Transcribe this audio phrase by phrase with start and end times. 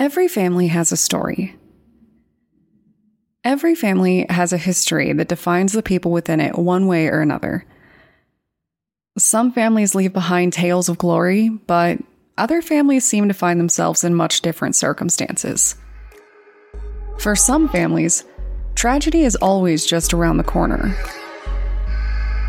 [0.00, 1.56] Every family has a story.
[3.44, 7.66] Every family has a history that defines the people within it one way or another.
[9.18, 11.98] Some families leave behind tales of glory, but
[12.38, 15.76] other families seem to find themselves in much different circumstances.
[17.18, 18.24] For some families,
[18.74, 20.96] tragedy is always just around the corner.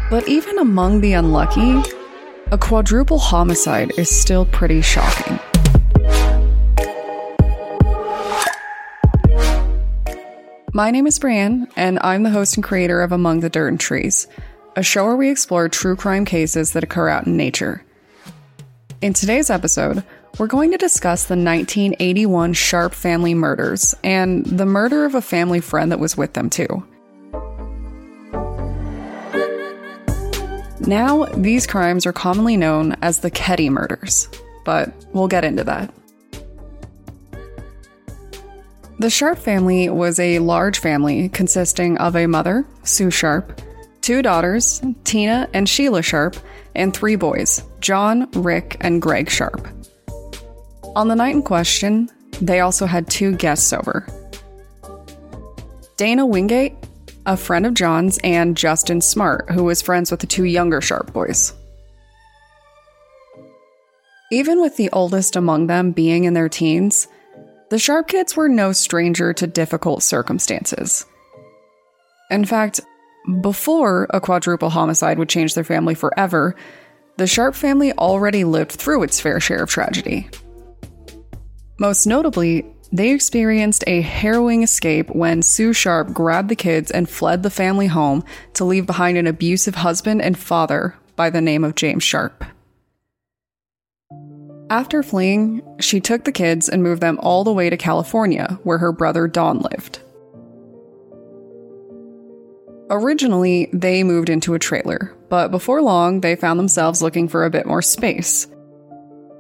[0.10, 1.82] But even among the unlucky,
[2.50, 5.38] a quadruple homicide is still pretty shocking.
[10.74, 13.80] My name is Brienne, and I'm the host and creator of Among the Dirt and
[13.80, 14.30] Trees,
[14.78, 17.84] a show where we explore true crime cases that occur out in nature.
[19.02, 20.02] In today's episode,
[20.40, 25.60] we're going to discuss the 1981 Sharp family murders and the murder of a family
[25.60, 26.82] friend that was with them, too.
[30.88, 34.30] Now, these crimes are commonly known as the Keddie murders,
[34.64, 35.94] but we'll get into that.
[39.02, 43.60] The Sharp family was a large family consisting of a mother, Sue Sharp,
[44.02, 46.36] two daughters, Tina and Sheila Sharp,
[46.76, 49.68] and three boys, John, Rick, and Greg Sharp.
[50.96, 54.06] On the night in question, they also had two guests over
[55.98, 56.76] Dana Wingate,
[57.26, 61.12] a friend of John's, and Justin Smart, who was friends with the two younger Sharp
[61.12, 61.56] boys.
[64.32, 67.08] Even with the oldest among them being in their teens,
[67.72, 71.06] the Sharp kids were no stranger to difficult circumstances.
[72.30, 72.82] In fact,
[73.40, 76.54] before a quadruple homicide would change their family forever,
[77.16, 80.30] the Sharp family already lived through its fair share of tragedy.
[81.80, 87.42] Most notably, they experienced a harrowing escape when Sue Sharp grabbed the kids and fled
[87.42, 91.76] the family home to leave behind an abusive husband and father by the name of
[91.76, 92.44] James Sharp.
[94.72, 98.78] After fleeing, she took the kids and moved them all the way to California, where
[98.78, 100.00] her brother Don lived.
[102.90, 107.50] Originally, they moved into a trailer, but before long, they found themselves looking for a
[107.50, 108.48] bit more space.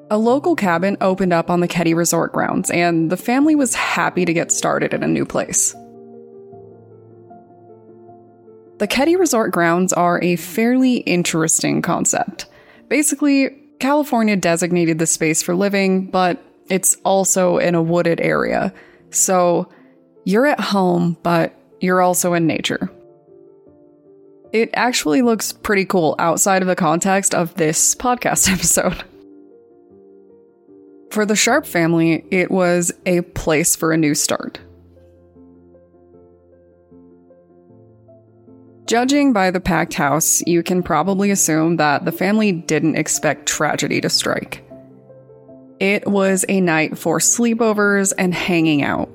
[0.09, 4.25] A local cabin opened up on the Keddie Resort grounds, and the family was happy
[4.25, 5.74] to get started in a new place.
[8.80, 12.47] The Keddie Resort grounds are a fairly interesting concept.
[12.90, 18.72] Basically, California designated the space for living, but it's also in a wooded area.
[19.09, 19.68] So
[20.24, 22.91] you're at home, but you're also in nature.
[24.53, 29.03] It actually looks pretty cool outside of the context of this podcast episode.
[31.09, 34.59] For the Sharp family, it was a place for a new start.
[38.86, 44.02] Judging by the packed house, you can probably assume that the family didn't expect tragedy
[44.02, 44.64] to strike.
[45.80, 49.09] It was a night for sleepovers and hanging out.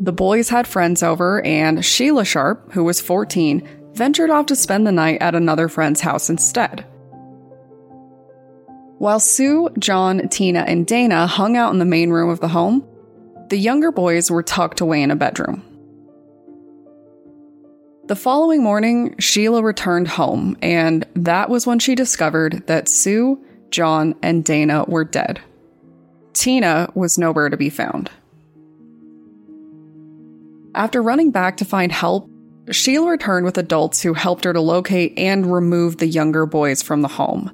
[0.00, 4.86] The boys had friends over, and Sheila Sharp, who was 14, ventured off to spend
[4.86, 6.84] the night at another friend's house instead.
[8.98, 12.86] While Sue, John, Tina, and Dana hung out in the main room of the home,
[13.48, 15.62] the younger boys were tucked away in a bedroom.
[18.06, 24.14] The following morning, Sheila returned home, and that was when she discovered that Sue, John,
[24.22, 25.40] and Dana were dead.
[26.32, 28.08] Tina was nowhere to be found.
[30.76, 32.30] After running back to find help,
[32.70, 37.02] Sheila returned with adults who helped her to locate and remove the younger boys from
[37.02, 37.50] the home.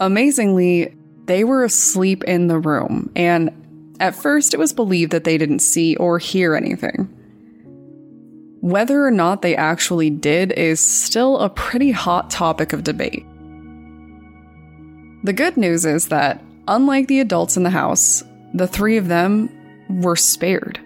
[0.00, 3.50] Amazingly, they were asleep in the room, and
[4.00, 7.12] at first it was believed that they didn't see or hear anything.
[8.66, 13.24] Whether or not they actually did is still a pretty hot topic of debate.
[15.22, 19.48] The good news is that, unlike the adults in the house, the three of them
[19.88, 20.80] were spared.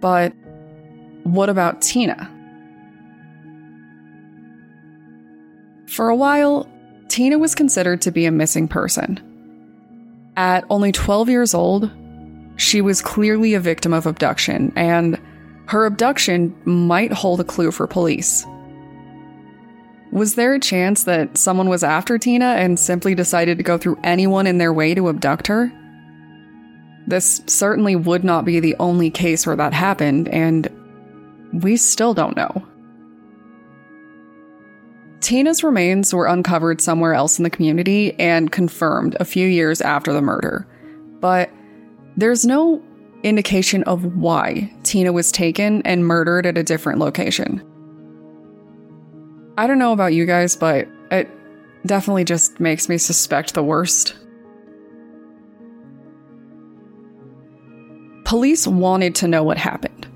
[0.00, 0.32] But
[1.24, 2.30] what about Tina?
[5.88, 6.66] For a while,
[7.08, 9.20] Tina was considered to be a missing person.
[10.38, 11.90] At only 12 years old,
[12.56, 15.20] she was clearly a victim of abduction, and
[15.66, 18.46] her abduction might hold a clue for police.
[20.12, 23.98] Was there a chance that someone was after Tina and simply decided to go through
[24.04, 25.72] anyone in their way to abduct her?
[27.06, 30.68] This certainly would not be the only case where that happened, and
[31.52, 32.64] we still don't know.
[35.20, 40.12] Tina's remains were uncovered somewhere else in the community and confirmed a few years after
[40.12, 40.66] the murder,
[41.20, 41.50] but
[42.16, 42.82] there's no
[43.24, 47.62] indication of why Tina was taken and murdered at a different location.
[49.58, 51.28] I don't know about you guys, but it
[51.86, 54.14] definitely just makes me suspect the worst.
[58.34, 60.08] police wanted to know what happened.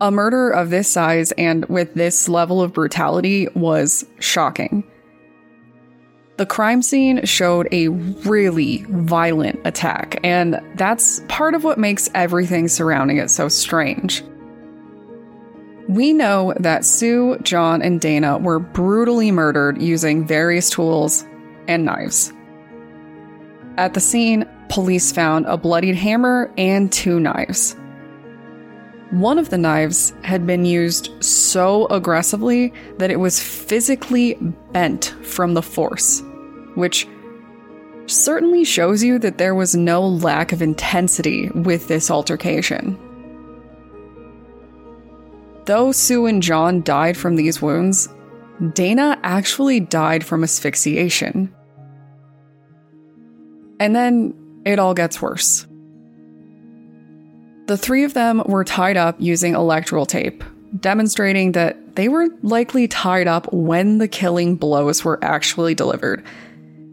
[0.00, 4.82] A murder of this size and with this level of brutality was shocking.
[6.36, 12.68] The crime scene showed a really violent attack, and that's part of what makes everything
[12.68, 14.22] surrounding it so strange.
[15.88, 21.24] We know that Sue, John, and Dana were brutally murdered using various tools
[21.68, 22.32] and knives.
[23.78, 27.76] At the scene, police found a bloodied hammer and two knives.
[29.10, 34.34] One of the knives had been used so aggressively that it was physically
[34.72, 36.22] bent from the force,
[36.74, 37.06] which
[38.06, 42.98] certainly shows you that there was no lack of intensity with this altercation.
[45.66, 48.08] Though Sue and John died from these wounds,
[48.72, 51.54] Dana actually died from asphyxiation.
[53.78, 55.66] And then it all gets worse.
[57.66, 60.44] The three of them were tied up using electrical tape,
[60.78, 66.24] demonstrating that they were likely tied up when the killing blows were actually delivered.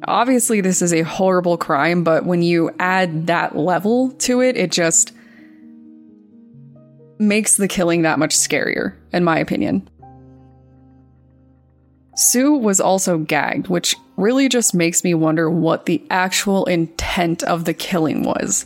[0.08, 4.72] Obviously, this is a horrible crime, but when you add that level to it, it
[4.72, 5.14] just
[7.20, 9.88] makes the killing that much scarier, in my opinion.
[12.16, 17.66] Sue was also gagged, which really just makes me wonder what the actual intent of
[17.66, 18.66] the killing was.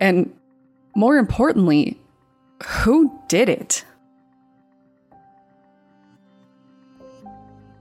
[0.00, 0.34] And
[0.94, 1.98] more importantly,
[2.64, 3.84] who did it?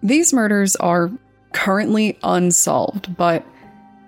[0.03, 1.11] These murders are
[1.51, 3.45] currently unsolved, but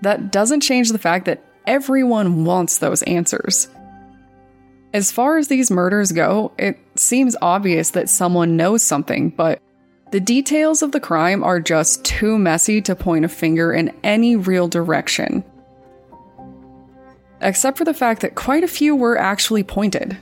[0.01, 3.67] that doesn't change the fact that everyone wants those answers.
[4.93, 9.59] As far as these murders go, it seems obvious that someone knows something, but
[10.11, 14.35] the details of the crime are just too messy to point a finger in any
[14.35, 15.43] real direction
[17.43, 20.17] except for the fact that quite a few were actually pointed.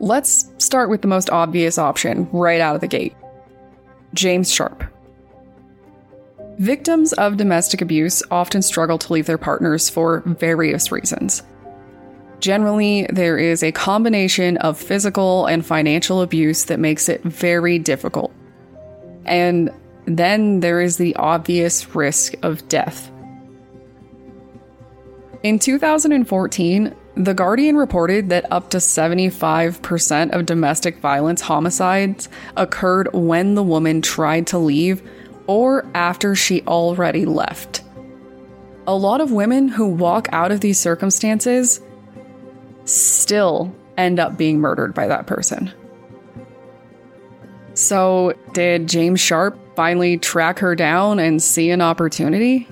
[0.00, 3.14] Let's start with the most obvious option right out of the gate
[4.14, 4.82] James Sharp.
[6.58, 11.42] Victims of domestic abuse often struggle to leave their partners for various reasons.
[12.40, 18.32] Generally, there is a combination of physical and financial abuse that makes it very difficult.
[19.26, 19.70] And
[20.06, 23.10] then there is the obvious risk of death.
[25.42, 32.28] In 2014, The Guardian reported that up to 75% of domestic violence homicides
[32.58, 35.02] occurred when the woman tried to leave
[35.46, 37.82] or after she already left.
[38.86, 41.80] A lot of women who walk out of these circumstances
[42.84, 45.72] still end up being murdered by that person.
[47.72, 52.68] So, did James Sharp finally track her down and see an opportunity?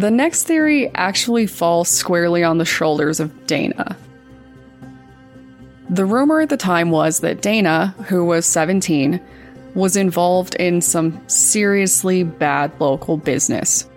[0.00, 3.98] The next theory actually falls squarely on the shoulders of Dana.
[5.90, 9.20] The rumor at the time was that Dana, who was 17,
[9.74, 13.90] was involved in some seriously bad local business.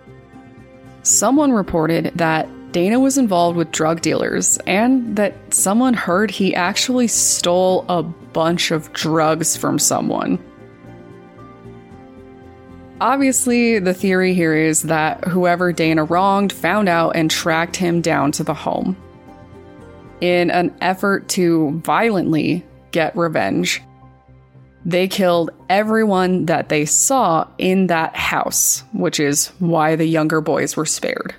[1.04, 7.08] Someone reported that Dana was involved with drug dealers and that someone heard he actually
[7.08, 10.38] stole a bunch of drugs from someone.
[13.04, 18.32] Obviously, the theory here is that whoever Dana wronged found out and tracked him down
[18.32, 18.96] to the home.
[20.22, 23.82] In an effort to violently get revenge,
[24.86, 30.74] they killed everyone that they saw in that house, which is why the younger boys
[30.74, 31.34] were spared.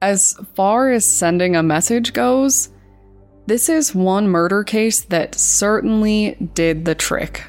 [0.00, 2.68] As far as sending a message goes,
[3.46, 7.46] this is one murder case that certainly did the trick.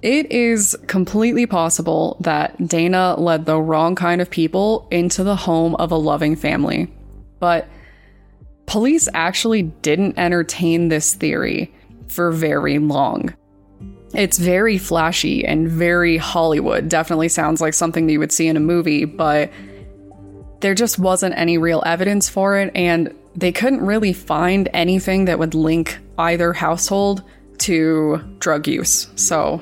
[0.00, 5.74] It is completely possible that Dana led the wrong kind of people into the home
[5.76, 6.92] of a loving family.
[7.40, 7.68] But
[8.66, 11.74] police actually didn't entertain this theory
[12.06, 13.34] for very long.
[14.14, 16.88] It's very flashy and very Hollywood.
[16.88, 19.50] Definitely sounds like something that you would see in a movie, but
[20.60, 25.38] there just wasn't any real evidence for it, and they couldn't really find anything that
[25.38, 27.22] would link either household
[27.58, 29.08] to drug use.
[29.16, 29.60] So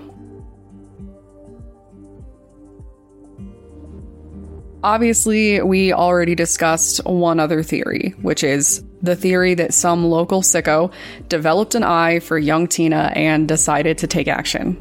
[4.86, 10.92] Obviously, we already discussed one other theory, which is the theory that some local sicko
[11.26, 14.74] developed an eye for young Tina and decided to take action.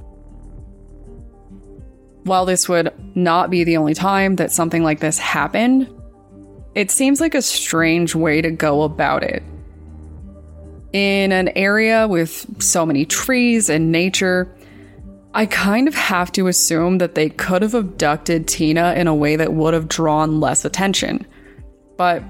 [2.24, 5.91] While this would not be the only time that something like this happened,
[6.75, 9.41] it seems like a strange way to go about it.
[10.93, 14.55] In an area with so many trees and nature,
[15.36, 19.36] I kind of have to assume that they could have abducted Tina in a way
[19.36, 21.27] that would have drawn less attention.
[21.98, 22.24] But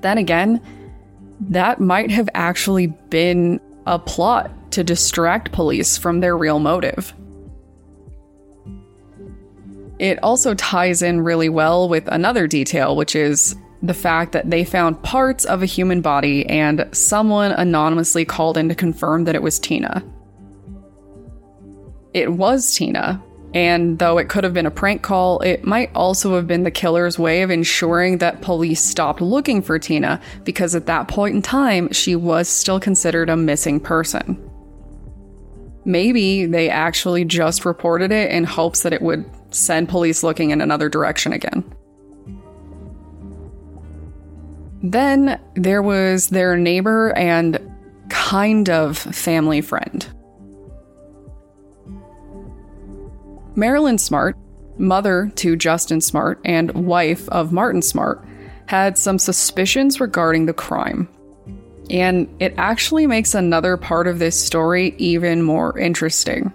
[0.00, 0.62] then again,
[1.50, 7.12] that might have actually been a plot to distract police from their real motive.
[9.98, 14.64] It also ties in really well with another detail, which is the fact that they
[14.64, 19.42] found parts of a human body and someone anonymously called in to confirm that it
[19.42, 20.02] was Tina.
[22.14, 23.20] It was Tina,
[23.54, 26.70] and though it could have been a prank call, it might also have been the
[26.70, 31.42] killer's way of ensuring that police stopped looking for Tina because at that point in
[31.42, 34.40] time, she was still considered a missing person.
[35.84, 40.60] Maybe they actually just reported it in hopes that it would send police looking in
[40.60, 41.64] another direction again.
[44.82, 47.58] Then there was their neighbor and
[48.08, 50.13] kind of family friend.
[53.56, 54.36] Marilyn Smart,
[54.78, 58.24] mother to Justin Smart and wife of Martin Smart,
[58.66, 61.08] had some suspicions regarding the crime.
[61.90, 66.52] And it actually makes another part of this story even more interesting.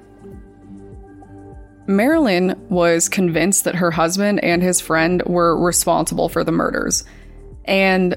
[1.88, 7.04] Marilyn was convinced that her husband and his friend were responsible for the murders,
[7.66, 8.16] and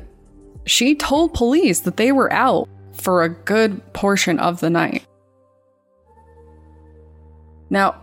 [0.66, 5.06] she told police that they were out for a good portion of the night.
[7.70, 8.02] Now,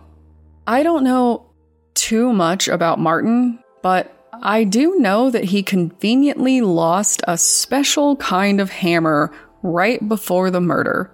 [0.70, 1.48] I don't know
[1.96, 8.62] too much about Martin, but I do know that he conveniently lost a special kind
[8.62, 9.34] of hammer
[9.64, 11.12] right before the murder.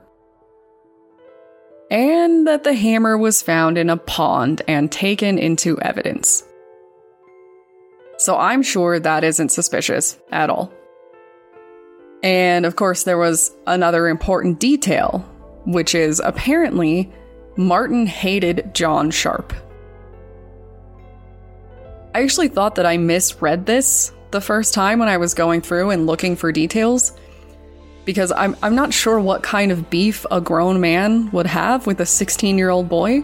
[1.89, 6.43] And that the hammer was found in a pond and taken into evidence.
[8.17, 10.69] So I'm sure that isn't suspicious at all.
[12.23, 15.19] And of course, there was another important detail,
[15.65, 17.09] which is apparently
[17.57, 19.53] Martin hated John Sharp.
[22.13, 25.91] I actually thought that I misread this the first time when I was going through
[25.91, 27.17] and looking for details
[28.05, 31.99] because I'm, I'm not sure what kind of beef a grown man would have with
[31.99, 33.23] a 16 year old boy.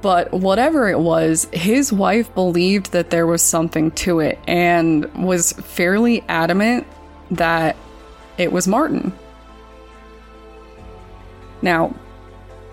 [0.00, 5.52] But whatever it was, his wife believed that there was something to it and was
[5.52, 6.86] fairly adamant
[7.32, 7.76] that
[8.36, 9.12] it was Martin.
[11.62, 11.94] Now,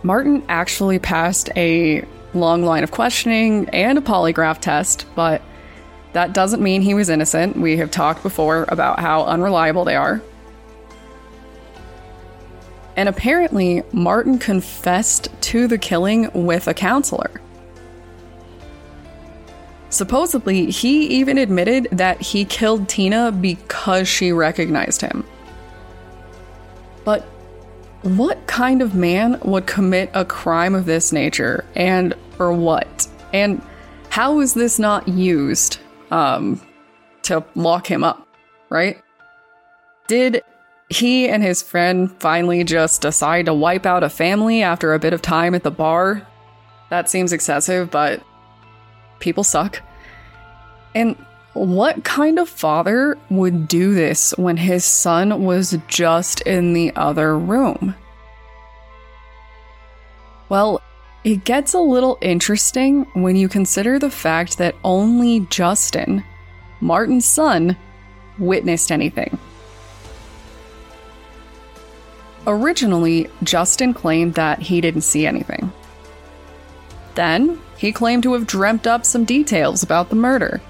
[0.06, 5.42] Martin actually passed a long line of questioning and a polygraph test, but
[6.14, 7.58] that doesn't mean he was innocent.
[7.58, 10.22] We have talked before about how unreliable they are.
[12.96, 17.42] And apparently, Martin confessed to the killing with a counselor.
[19.90, 25.26] Supposedly, he even admitted that he killed Tina because she recognized him.
[27.04, 27.28] But
[28.06, 33.08] what kind of man would commit a crime of this nature and for what?
[33.34, 33.62] And
[34.10, 35.80] how is this not used
[36.12, 36.62] um,
[37.24, 38.28] to lock him up,
[38.70, 39.02] right?
[40.08, 40.44] Did
[40.90, 45.14] he and his friend finally just decide to wipe out a family after a bit
[45.14, 46.28] of time at the bar?
[46.92, 48.22] That seems excessive, but
[49.20, 49.82] people suck.
[50.94, 51.18] And
[51.56, 57.38] what kind of father would do this when his son was just in the other
[57.40, 57.96] room?
[60.50, 60.82] Well,
[61.24, 66.24] it gets a little interesting when you consider the fact that only Justin,
[66.82, 67.78] Martin's son,
[68.38, 69.40] witnessed anything.
[72.46, 75.72] Originally, Justin claimed that he didn't see anything.
[77.16, 80.62] Then, he claimed to have dreamt up some details about the murder.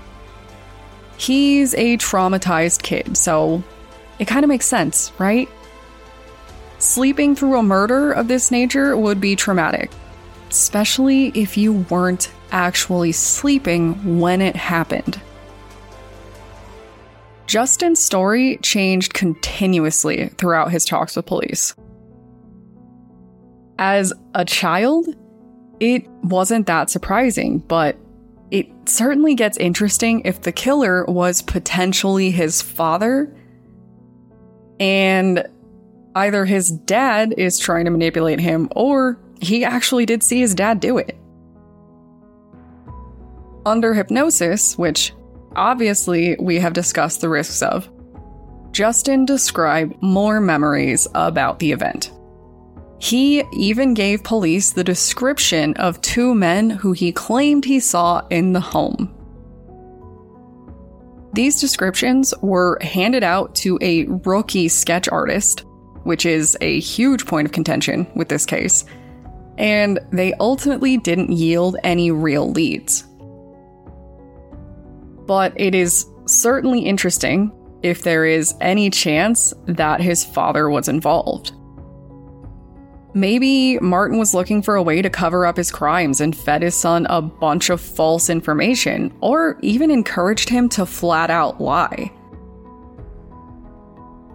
[1.17, 3.63] He's a traumatized kid, so
[4.19, 5.50] it kind of makes sense, right?
[6.77, 9.91] Sleeping through a murder of this nature would be traumatic,
[10.50, 15.19] especially if you weren't actually sleeping when it happened.
[17.48, 21.75] Justin's story changed continuously throughout his talks with police.
[23.77, 25.07] As a child,
[25.79, 27.98] it wasn't that surprising, but
[28.55, 33.35] it certainly gets interesting if the killer was potentially his father
[34.79, 35.45] and
[36.15, 40.79] either his dad is trying to manipulate him or he actually did see his dad
[40.79, 41.17] do it.
[43.65, 45.12] Under hypnosis, which
[45.57, 47.89] obviously we have discussed the risks of,
[48.71, 52.09] Justin described more memories about the event.
[52.99, 58.53] He even gave police the description of two men who he claimed he saw in
[58.53, 59.13] the home.
[61.33, 65.65] These descriptions were handed out to a rookie sketch artist,
[66.03, 68.85] which is a huge point of contention with this case.
[69.57, 73.03] and they ultimately didn't yield any real leads.
[75.25, 81.53] But it is certainly interesting if there is any chance that his father was involved.
[83.15, 86.75] Maybe Martin was looking for a way to cover up his crimes and fed his
[86.75, 92.12] son a bunch of false information, or even encouraged him to flat out lie.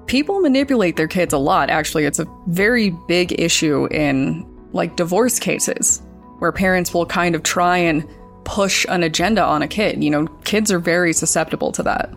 [0.07, 2.05] People manipulate their kids a lot, actually.
[2.05, 6.03] It's a very big issue in like divorce cases,
[6.39, 8.09] where parents will kind of try and
[8.45, 10.03] push an agenda on a kid.
[10.03, 12.15] You know, kids are very susceptible to that.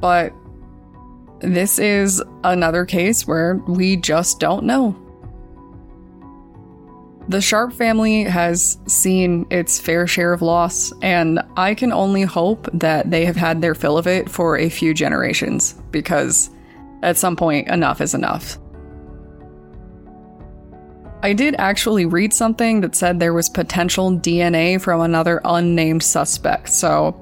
[0.00, 0.32] But
[1.40, 4.96] this is another case where we just don't know.
[7.28, 12.68] The Sharp family has seen its fair share of loss, and I can only hope
[12.72, 16.50] that they have had their fill of it for a few generations, because
[17.02, 18.58] at some point, enough is enough.
[21.22, 26.70] I did actually read something that said there was potential DNA from another unnamed suspect,
[26.70, 27.14] so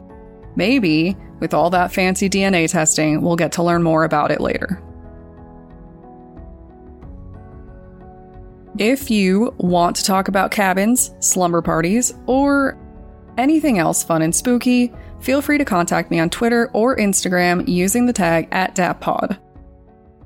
[0.56, 4.82] maybe with all that fancy DNA testing, we'll get to learn more about it later.
[8.78, 12.78] If you want to talk about cabins, slumber parties, or
[13.36, 18.06] anything else fun and spooky, feel free to contact me on Twitter or Instagram using
[18.06, 19.38] the tag at DAPPod.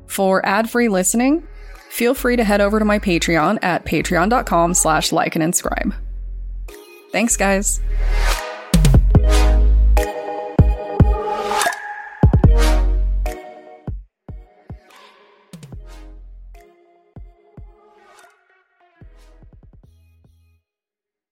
[0.07, 1.47] For ad-free listening,
[1.89, 5.95] feel free to head over to my Patreon at patreon.com slash like and inscribe.
[7.11, 7.81] Thanks, guys.